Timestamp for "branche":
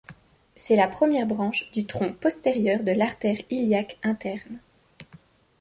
1.27-1.69